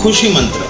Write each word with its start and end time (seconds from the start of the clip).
Khushi 0.00 0.28
Mantra, 0.32 0.66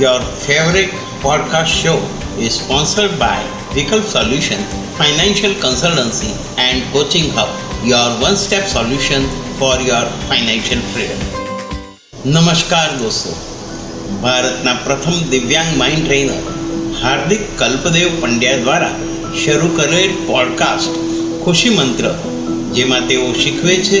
your 0.00 0.20
favorite 0.42 0.92
podcast 1.24 1.72
show, 1.82 1.96
is 2.38 2.54
sponsored 2.54 3.18
by 3.18 3.36
Vikalp 3.74 4.04
Solution, 4.06 4.60
Financial 5.00 5.52
Consultancy 5.64 6.30
and 6.58 6.82
Coaching 6.92 7.28
Hub, 7.30 7.50
your 7.84 8.08
one 8.18 8.36
step 8.36 8.64
solution 8.66 9.26
for 9.58 9.74
your 9.88 10.04
financial 10.30 10.80
freedom. 10.92 11.20
નમસ્કાર 12.26 12.88
દોસ્તો 13.02 13.30
ભારતના 14.22 14.72
પ્રથમ 14.86 15.18
દિવ્યાંગ 15.32 15.70
mind 15.76 16.02
trainer 16.06 16.40
Hardik 17.02 17.44
Kalpdev 17.60 18.08
Pandya 18.22 18.62
દ્વારા 18.64 18.90
શરૂ 19.42 19.70
કરેલ 19.78 20.12
podcast 20.26 20.94
ખુશી 21.44 21.76
મંત્ર 21.78 22.06
જેમાં 22.78 23.08
તેઓ 23.12 23.28
શીખવે 23.42 23.76
છે 23.88 24.00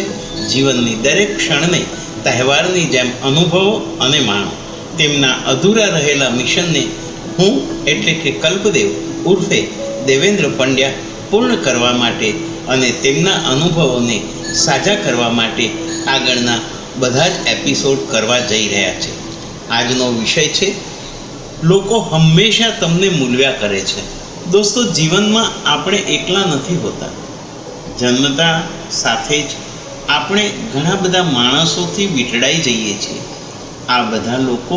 જીવનની 0.50 0.98
દરેક 1.06 1.36
ક્ષણને 1.38 1.82
તહેવારની 2.24 2.88
જેમ 2.94 3.08
અનુભવો 3.28 3.64
અને 4.06 4.20
માણો 4.30 4.59
તેમના 5.00 5.32
અધૂરા 5.32 5.84
રહેલા 5.84 6.30
મિશનને 6.30 6.86
હું 7.38 7.84
એટલે 7.84 8.12
કે 8.12 8.30
કલ્પદેવ 8.30 8.88
ઉર્ફે 9.26 9.68
દેવેન્દ્ર 10.06 10.48
પંડ્યા 10.48 10.92
પૂર્ણ 11.30 11.56
કરવા 11.56 11.92
માટે 11.92 12.30
અને 12.68 12.90
તેમના 12.90 13.32
અનુભવોને 13.32 14.20
સાજા 14.54 14.94
કરવા 14.94 15.30
માટે 15.30 15.70
આગળના 16.06 16.58
બધા 16.98 17.28
જ 17.28 17.30
એપિસોડ 17.46 17.98
કરવા 18.10 18.38
જઈ 18.38 18.68
રહ્યા 18.68 18.94
છે. 18.94 19.12
આજનો 19.70 20.08
વિષય 20.08 20.46
છે, 20.46 20.74
લોકો 21.62 21.98
હંમેશા 21.98 22.70
તમને 22.70 23.08
મૂલ્યા 23.08 23.52
કરે 23.52 23.80
છે. 23.80 24.00
દોસ્તો, 24.50 24.84
જીવનમાં 24.84 25.70
આપણે 25.70 25.96
એકલા 25.96 26.40
નથી 26.40 26.76
હોતા. 26.76 27.06
જન્મતા 27.98 28.62
સાથે 28.90 29.42
જ 29.42 29.46
આપણે 30.08 30.50
ઘણા 30.72 30.94
બધા 30.94 31.22
માણસોથી 31.22 32.06
વીંટળાઈ 32.06 32.56
જઈએ 32.56 32.94
છીએ. 32.94 33.39
આ 33.88 34.02
બધા 34.02 34.38
લોકો 34.38 34.76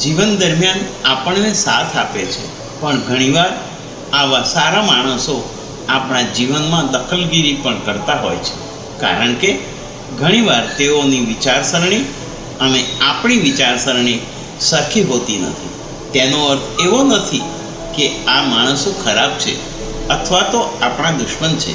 જીવન 0.00 0.36
દરમિયાન 0.36 0.80
આપણને 1.04 1.52
સાથ 1.54 1.96
આપે 1.96 2.26
છે. 2.26 2.42
પણ 2.80 2.96
ઘણીવાર 2.98 3.52
આવા 4.12 4.42
સારા 4.44 4.82
માણસો 4.82 5.34
આપણા 5.88 6.22
જીવનમાં 6.32 6.86
દખલગીરી 6.92 7.52
પણ 7.54 7.78
કરતા 7.78 8.14
હોય 8.14 8.36
છે. 8.36 8.52
કારણ 8.98 9.34
કે 9.34 9.50
ઘણીવાર 10.18 10.64
તેઓની 10.76 11.20
વિચારસરણી 11.20 12.04
અને 12.60 12.80
આપણી 13.00 13.38
વિચારસરણી 13.38 14.20
સરખી 14.60 15.02
હોતી 15.02 15.38
નથી. 15.38 15.72
તેનો 16.12 16.46
અર્થ 16.46 16.82
એવો 16.82 17.02
નથી 17.04 17.42
કે 17.96 18.24
આ 18.26 18.42
માણસો 18.42 18.90
ખરાબ 19.04 19.30
છે 19.38 19.52
અથવા 20.08 20.42
તો 20.42 20.60
આપણા 20.82 21.10
દુશ્મન 21.12 21.56
છે. 21.56 21.74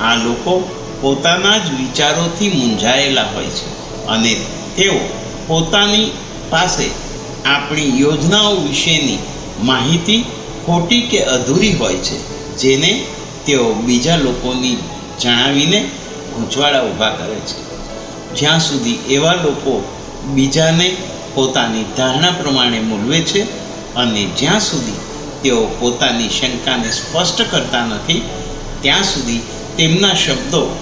આ 0.00 0.14
લોકો 0.16 0.52
પોતાના 1.00 1.58
જ 1.58 1.70
વિચારોથી 1.78 2.48
મૂંઝાયેલા 2.48 3.22
હોય 3.24 3.46
છે 3.48 3.66
અને 4.06 4.32
તેઓ 4.76 4.98
પોતાની 5.48 6.12
પાસે 6.50 6.90
આપણી 7.44 8.00
યોજનાઓ 8.00 8.56
વિશેની 8.56 9.18
માહિતી 9.62 10.24
ખોટી 10.66 11.02
કે 11.02 11.24
અધૂરી 11.24 11.72
હોય 11.72 11.98
છે, 11.98 12.16
જેને 12.56 13.06
તેઓ 13.46 13.74
બીજા 13.74 14.16
લોકોની 14.16 14.78
જણાવીને 15.20 15.80
ગૂંચવાડા 16.34 16.82
ઊભા 16.82 17.10
કરે 17.10 17.34
છે. 17.34 17.56
જ્યાં 18.34 18.60
સુધી 18.60 18.98
એવા 19.08 19.34
લોકો 19.34 19.82
બીજાને 20.24 20.96
પોતાની 21.34 21.84
ધારણા 21.96 22.30
પ્રમાણે 22.30 22.80
મૂલવે 22.80 23.20
છે 23.20 23.42
અને 23.94 24.24
જ્યાં 24.24 24.60
સુધી 24.60 25.00
તેઓ 25.42 25.66
પોતાની 25.80 26.28
શંકાને 26.28 26.90
સ્પષ્ટ 26.92 27.42
કરતા 27.50 27.86
નથી, 27.86 28.22
ત્યાં 28.80 29.04
સુધી 29.04 29.40
તેમના 29.76 30.14
શબ્દો 30.14 30.76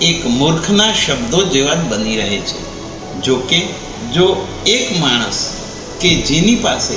એક 0.00 0.26
મૂર્ખના 0.26 0.92
શબ્દો 0.92 1.44
જેવા 1.44 1.74
જ 1.74 1.78
બની 1.78 2.16
રહે 2.16 2.38
છે. 2.38 2.65
જો 3.24 3.36
કે 3.36 3.66
જો 4.14 4.46
એક 4.66 5.00
માણસ 5.00 5.52
કે 6.00 6.14
જેની 6.14 6.54
પાસે 6.54 6.94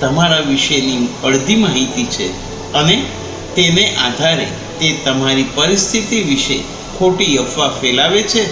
તમારા 0.00 0.40
વિશેની 0.40 1.08
અડધી 1.24 1.56
માહિતી 1.56 2.04
છે 2.04 2.26
અને 2.72 3.02
તેને 3.56 3.94
આધારે 3.94 4.46
તે 4.80 4.92
તમારી 5.04 5.42
પરિસ્થિતિ 5.54 6.22
વિશે 6.22 6.58
ખોટી 6.98 7.36
અફવા 7.36 7.68
ફેલાવે 7.68 8.22
છે, 8.22 8.44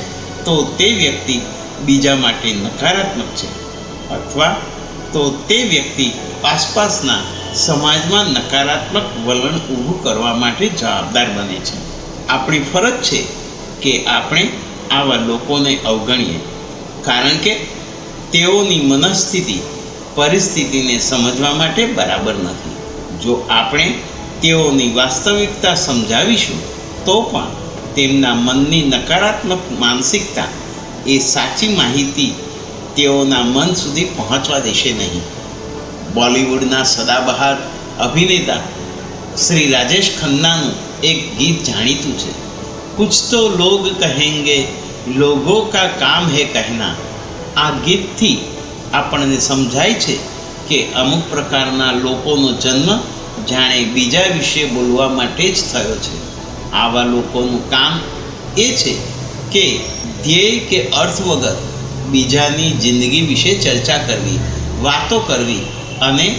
તો 0.45 0.62
તે 0.78 0.84
વ્યક્તિ 0.84 1.41
બીજા 1.84 2.15
માટે 2.15 2.53
નકારાત્મક 2.53 3.25
છે. 3.25 3.47
અથવા 4.09 4.56
તો 5.12 5.31
તે 5.49 5.62
વ્યક્તિ 5.62 6.12
આસપાસના 6.44 7.21
સમાજમાં 7.55 8.27
નકારાત્મક 8.27 9.03
વલણ 9.27 9.59
ઊભું 9.59 10.03
કરવા 10.03 10.34
માટે 10.34 10.69
જવાબદાર 10.69 11.31
બને 11.31 11.55
છે. 11.55 11.77
આપણી 12.29 12.59
ફરજ 12.59 12.93
છે 13.03 13.25
કે 13.83 14.05
આપણે 14.05 14.49
આવા 14.91 15.17
લોકોને 15.17 15.79
અવગણીએ. 15.84 16.52
કારણ 17.03 17.37
કે 17.37 17.55
તેઓની 18.33 18.81
મનસ્થિતિ 18.81 19.59
પરિસ્થિતિને 20.15 20.99
સમજવા 20.99 21.53
માટે 21.53 21.87
બરાબર 21.87 22.35
નથી. 22.35 22.77
જો 23.23 23.47
આપણે 23.51 23.95
તેઓની 24.43 24.93
વાસ્તવિકતા 24.93 25.75
સમજાવીશું, 25.75 26.61
તો 27.05 27.23
પણ 27.23 27.51
તેમના 27.95 28.35
મનની 28.35 28.83
નકારાત્મક 28.83 29.59
માનસિકતા 29.79 30.45
એ 31.07 31.19
સાચી 31.19 31.69
માહિતી 31.69 32.35
તેઓના 32.97 33.43
મન 33.43 33.75
સુધી 33.75 34.05
પહોંચવા 34.05 34.59
દેશે 34.59 34.93
નહીં. 34.93 35.23
બોલિવૂડના 36.15 36.83
સદાબહાર 36.83 37.57
અભિનેતા 38.01 38.61
શ્રી 39.37 39.71
રાજેશ 39.71 40.11
ખન્નાનું 40.21 40.75
એક 41.01 41.39
ગીત 41.39 41.65
જાણીતું 41.65 42.19
છે. 42.19 42.33
કુછ 42.97 43.31
તો 43.31 43.49
લોગ 43.49 44.01
કહેંગે 44.01 44.59
લોગો 45.07 45.63
કા 45.63 45.89
કામ 45.99 46.31
હે 46.31 46.45
કહેના 46.45 46.95
આ 47.57 47.71
ગીતથી 47.85 48.39
આપણને 48.93 49.41
સમજાય 49.41 49.95
છે 49.95 50.15
કે 50.69 50.93
અમુક 50.95 51.23
પ્રકારના 51.31 51.93
લોકોનો 51.93 52.53
જન્મ 52.53 53.01
જાણે 53.49 53.85
બીજા 53.85 54.29
વિશે 54.29 54.67
બોલવા 54.67 55.09
માટે 55.09 55.43
જ 55.43 55.59
થયો 55.73 55.97
છે 55.97 56.15
આવા 56.73 57.05
લોકોનું 57.05 57.69
કામ 57.69 58.01
એ 58.57 58.69
છે 58.73 58.95
કે 59.51 59.81
ધ્યેય 60.23 60.61
કે 60.61 60.79
અર્થ 60.93 61.21
વગર 61.21 61.57
બીજાની 62.11 62.71
જિંદગી 62.71 63.21
વિશે 63.21 63.55
ચર્ચા 63.55 63.99
કરવી 63.99 64.41
વાતો 64.81 65.21
કરવી 65.21 65.62
અને 66.01 66.37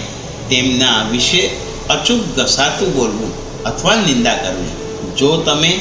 તેમના 0.50 1.04
વિશે 1.04 1.52
અચૂક 1.90 2.22
ઘસાતું 2.36 2.94
બોલવું 2.94 3.32
અથવા 3.66 3.96
નિંદા 3.96 4.34
કરવી। 4.34 4.74
જો 5.18 5.38
તમે 5.38 5.80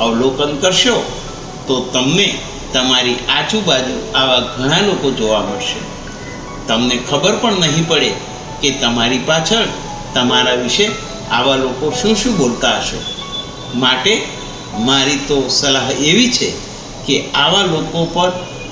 અવલોકન 0.00 0.56
કરશો 0.56 1.04
તો 1.66 1.74
તમને 1.92 2.26
તમારી 2.72 3.18
આજુબાજુ 3.28 3.94
આવા 4.14 4.40
ઘણા 4.50 4.82
લોકો 4.82 5.08
જોવા 5.12 5.42
મળશે. 5.44 5.80
તમને 6.68 6.96
ખબર 7.00 7.34
પણ 7.36 7.60
નહીં 7.64 7.86
પડે 7.86 8.10
કે 8.60 8.68
તમારી 8.80 9.22
પાછળ 9.22 9.66
તમારા 10.14 10.56
વિશે 10.58 10.86
આવા 11.30 11.58
લોકો 11.58 11.86
શું 11.92 12.14
શું 12.16 12.34
બોલતા 12.34 12.78
હશે. 12.78 12.98
માટે 13.74 14.12
મારી 14.80 15.20
તો 15.22 15.36
સલાહ 15.50 15.86
એવી 16.02 16.30
છે 16.30 16.48
કે 17.06 17.14
આવા 17.34 17.66
લોકો 17.66 18.00
પર 18.08 18.30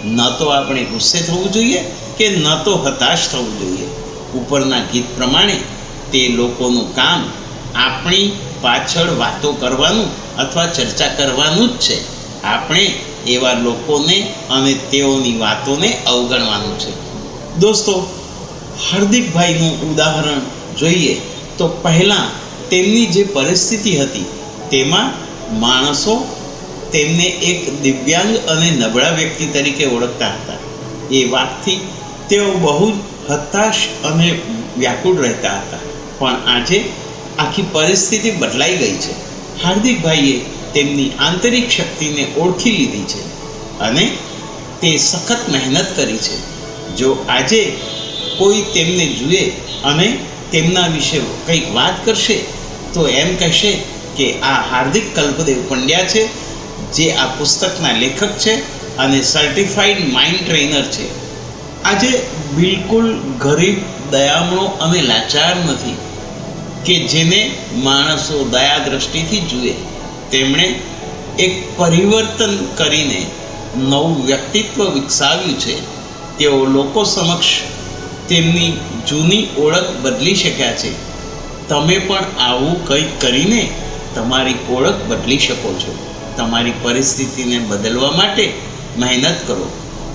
ન 0.08 0.28
તો 0.38 0.46
આપણે 0.50 0.82
ગુસ્સે 0.86 1.18
થવું 1.20 1.48
જોઈએ 1.50 1.80
કે 2.16 2.26
ન 2.36 2.64
તો 2.64 2.72
હતાશ 2.78 3.24
થવું 3.28 3.52
જોઈએ. 3.58 3.86
ઉપરના 4.34 4.82
ગીત 4.86 5.06
પ્રમાણે 5.10 5.56
તે 6.10 6.20
લોકોનું 6.30 6.88
કામ 6.92 7.20
આપણી 7.76 8.26
પાછળ 8.62 9.10
વાતો 9.16 9.48
કરવાનું 9.54 10.08
અથવા 10.36 10.68
ચર્ચા 10.68 11.10
કરવાનું 11.10 11.70
જ 11.74 11.84
છે. 11.84 11.96
આપણે 12.44 12.94
એવા 13.26 13.52
લોકોને 13.52 14.34
અને 14.50 14.74
તેઓની 14.74 15.38
વાતોને 15.38 15.98
અવગણવાનું 16.06 16.78
છે. 16.78 16.92
દોસ્તો, 17.58 18.06
હાર્દિકભાઈનું 18.90 19.92
ઉદાહરણ 19.92 20.40
જોઈએ 20.78 21.20
તો 21.58 21.68
પહેલાં 21.68 22.30
તેમની 22.68 23.06
જે 23.06 23.24
પરિસ્થિતિ 23.24 23.98
હતી, 23.98 24.24
તેમાં 24.70 25.12
માણસો 25.60 26.36
તેમને 26.92 27.24
એક 27.24 27.82
દિવ્યાંગ 27.82 28.36
અને 28.36 28.70
નબળા 28.70 29.10
વ્યક્તિ 29.10 29.46
તરીકે 29.46 29.86
ઓળખતા 29.86 30.26
હતા. 30.26 30.54
એ 31.10 31.28
વાતથી 31.28 31.80
તેઓ 32.28 32.52
બહુ 32.52 32.90
જ 32.90 32.94
હતાશ 33.30 33.74
અને 34.04 34.38
વ્યાકુળ 34.78 35.16
રહેતા 35.16 35.52
હતા. 35.52 35.78
પણ 36.18 36.36
આજે 36.46 36.90
આખી 37.38 37.64
પરિસ્થિતિ 37.72 38.30
બદલાઈ 38.30 38.76
ગઈ 38.76 38.96
છે. 38.96 39.12
હાર્દિકભાઈએ 39.62 40.40
તેમની 40.74 41.12
આંતરિક 41.18 41.70
શક્તિને 41.70 42.26
ઓળખી 42.36 42.70
લીધી 42.70 43.04
છે 43.04 43.20
અને 43.80 44.04
તે 44.80 44.96
સખત 44.96 45.48
મહેનત 45.48 45.96
કરી 45.96 46.18
છે. 46.18 46.36
જો 46.96 47.08
આજે 47.28 47.62
કોઈ 48.38 48.62
તેમને 48.74 49.06
જુએ 49.06 49.42
અને 49.84 50.18
તેમના 50.52 50.86
વિશે 50.86 51.18
કંઈક 51.46 51.74
વાત 51.74 52.04
કરશે, 52.04 52.38
તો 52.94 53.08
એમ 53.08 53.36
કહેશે 53.36 53.72
કે 54.16 54.40
આ 54.40 54.60
હાર્દિક 54.70 55.14
કલ્પદેવ 55.14 55.58
પંડ્યા 55.68 56.04
છે, 56.04 56.22
જે 56.92 57.12
આ 57.12 57.26
પુસ્તકના 57.26 57.92
લેખક 57.92 58.38
છે 58.38 58.54
અને 58.96 59.22
સર્ટિફાઈડ 59.22 60.12
માઇન્ડ 60.12 60.40
ટ્રેનર 60.46 60.82
છે. 60.82 61.06
આજે 61.84 62.10
બિલકુલ 62.56 63.08
ગરીબ, 63.38 63.78
દયામણો 64.10 64.64
અને 64.64 65.00
લાચાર 65.02 65.56
નથી 65.56 65.98
કે 66.84 66.94
જેને 67.04 67.40
માણસો 67.74 68.44
દયા 68.44 68.78
દ્રષ્ટિથી 68.78 69.40
જુએ. 69.40 69.74
તેમણે 70.30 70.80
એક 71.38 71.78
પરિવર્તન 71.78 72.66
કરીને 72.74 73.26
નવું 73.76 74.26
વ્યક્તિત્વ 74.26 74.84
વિકસાવ્યું 74.84 75.60
છે. 75.60 76.00
તેઓ 76.38 76.64
લોકો 76.64 77.04
સમક્ષ 77.04 77.46
તેમની 78.28 78.72
જૂની 79.08 79.46
ઓળખ 79.58 79.90
બદલી 80.02 80.34
શક્યા 80.34 80.72
છે. 80.72 80.90
તમે 81.68 81.98
પણ 81.98 82.24
આવું 82.40 82.86
કંઈક 82.86 83.20
કરીને 83.20 83.70
તમારી 84.14 84.54
ઓળખ 84.70 84.94
બદલી 85.08 85.38
શકો 85.38 85.72
છો. 85.72 85.96
તમારી 86.36 86.72
પરિસ્થિતિને 86.82 87.58
બદલવા 87.58 88.10
માટે 88.10 88.52
મહેનત 88.98 89.36
કરો. 89.46 89.70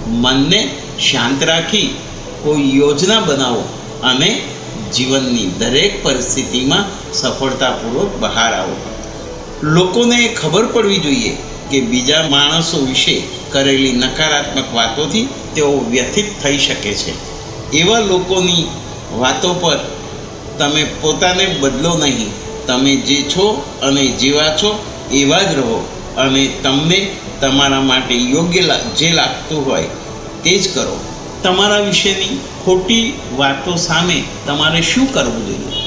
મનને 0.07 0.69
શાંત 0.99 1.43
રાખી 1.43 1.95
કોઈ 2.43 2.77
યોજના 2.77 3.19
બનાવો 3.19 3.63
અને 4.03 4.41
જીવનની 4.95 5.45
દરેક 5.59 6.03
પરિસ્થિતિમાં 6.03 7.13
સફળતાપૂર્વક 7.13 8.19
બહાર 8.19 8.53
આવો. 8.53 8.94
લોકોને 9.63 10.27
ખબર 10.27 10.65
પડવી 10.65 10.97
જોઈએ 10.97 11.37
કે 11.71 11.81
બીજા 11.81 12.27
માણસો 12.29 12.77
વિશે 12.77 13.23
કરેલી 13.51 13.91
નકારાત્મક 13.91 14.73
વાતોથી 14.73 15.27
તેઓ 15.55 15.79
વ્યથિત 15.79 16.25
થઈ 16.43 16.57
શકે 16.57 16.93
છે. 16.93 17.13
એવા 17.71 17.99
લોકોની 17.99 18.65
વાતો 19.13 19.53
પર 19.53 19.77
તમે 20.57 20.83
પોતાને 20.83 21.45
બદલો 21.45 21.97
નહીં. 21.97 22.29
તમે 22.67 22.95
જે 22.95 23.21
છો 23.21 23.65
અને 23.81 24.07
જેવા 24.07 24.55
છો 24.55 24.85
એવા 25.11 25.37
જ 25.37 25.53
રહો 25.53 25.87
અને 26.17 26.47
તમને 26.63 27.15
તમારા 27.41 27.81
માટે 27.81 28.15
યોગ્ય 28.15 28.61
જે 28.97 29.11
લાગતું 29.11 29.65
હોય 29.65 29.83
તે 30.43 30.57
જ 30.57 30.75
કરો. 30.75 30.99
તમારા 31.43 31.79
વિશેની 31.79 32.39
ખોટી 32.65 33.13
વાતો 33.35 33.75
સામે 33.75 34.23
તમારે 34.47 34.81
શું 34.81 35.13
કરવું 35.13 35.45
જોઈએ? 35.45 35.83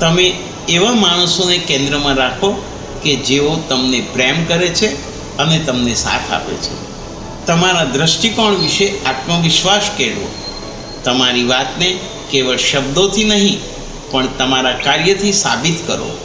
તમે 0.00 0.34
એવા 0.68 0.92
માણસોને 0.92 1.58
કેન્દ્રમાં 1.58 2.14
રાખો 2.14 2.62
કે 3.02 3.16
જેઓ 3.16 3.56
તમને 3.56 4.00
પ્રેમ 4.00 4.44
કરે 4.44 4.68
છે 4.68 5.12
અને 5.38 5.58
તમને 5.58 5.94
સાથ 5.94 6.32
આપે 6.32 6.54
છે. 6.54 6.92
તમારા 7.46 7.84
દૃષ્ટિકોણ 7.84 8.54
વિશે 8.54 8.98
આત્મવિશ્વાસ 9.06 9.90
કેળવો. 9.96 10.28
તમારી 11.04 11.44
વાતને 11.44 11.98
કેવળ 12.30 12.56
શબ્દોથી 12.56 13.24
નહીં, 13.24 13.58
પણ 14.10 14.26
તમારા 14.26 14.72
કાર્યથી 14.72 15.32
સાબિત 15.32 15.86
કરો. 15.86 16.18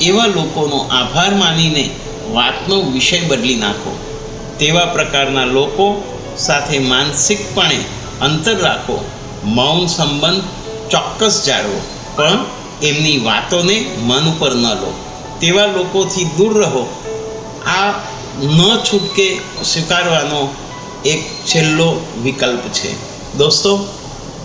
એવા 0.00 0.26
લોકોનો 0.26 0.76
આભાર 0.76 1.34
માનીને 1.34 1.90
વાતનો 2.32 2.80
વિષય 2.80 3.20
બદલી 3.20 3.54
નાખો. 3.54 3.98
તેવા 4.58 4.84
પ્રકારના 4.84 5.44
લોકો 5.44 6.16
સાથે 6.38 6.78
માનસિકપણે 6.78 7.84
અંતર 8.20 8.58
રાખો. 8.58 9.10
મૌન 9.44 9.86
સંબંધ 9.86 10.42
ચોક્કસ 10.90 11.44
જાળવો, 11.46 11.80
પણ 12.16 12.38
એમની 12.82 13.18
વાતોને 13.18 13.90
મન 13.98 14.24
ઉપર 14.24 14.54
ન 14.54 14.62
લો. 14.62 15.03
તેવા 15.44 15.66
લોકોથી 15.66 16.24
દૂર 16.24 16.58
રહો. 16.58 16.82
આ 17.66 17.90
ન 18.42 18.78
છૂટકે 18.78 19.40
સ્વીકારવાનો 19.64 20.54
એક 21.04 21.24
છેલ્લો 21.46 22.06
વિકલ્પ 22.22 22.60
છે. 22.60 22.90
દોસ્તો, 23.36 23.86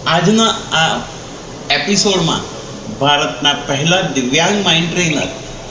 આજના 0.08 0.48
આ 0.78 1.00
એપિસોડમાં 1.70 2.42
ભારતના 3.00 3.54
પહેલા 3.54 4.02
દિવ્યાંગ 4.02 4.66
માઇન્ડ 4.66 4.92
ટ્રેનર 4.92 5.28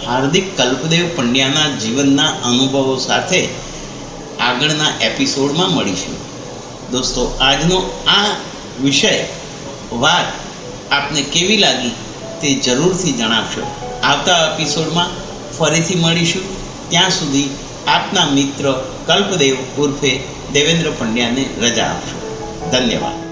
હાર્દિક 0.06 0.56
કલ્પદેવ 0.56 1.06
પંડ્યાના 1.16 1.68
જીવનના 1.68 2.28
અનુભવો 2.28 2.96
સાથે 2.96 3.48
આગળના 4.40 5.04
એપિસોડમાં 5.04 5.70
મળીશું. 5.70 6.16
દોસ્તો, 6.90 7.38
આજનો 7.40 8.04
આ 8.06 8.24
વિષય 8.82 9.24
વાત 9.92 10.24
આપને 10.92 11.22
કેવી 11.22 11.56
લાગી 11.56 11.90
તે 12.40 12.54
જરૂરથી 12.54 13.12
જણાવશો. 13.12 13.87
આવતા 14.08 14.54
એપિસોડમાં 14.54 15.08
ફરીથી 15.52 15.94
મળીશું. 15.94 16.42
ત્યાં 16.90 17.10
સુધી 17.10 17.50
આપના 17.86 18.26
મિત્ર 18.26 18.72
કલ્પદેવ 19.06 19.56
ઉર્ફે 19.56 20.20
દેવેન્દ્ર 20.52 20.90
પંડ્યાને 20.90 21.44
રજા 21.60 21.84
આપશો. 21.84 22.18
ધન્યવાદ. 22.72 23.27